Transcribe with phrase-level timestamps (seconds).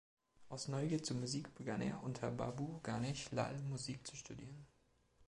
[0.49, 4.65] Aus Neugier zur Musik begann er, unter Babu Ganesh Lal Musik zu studieren.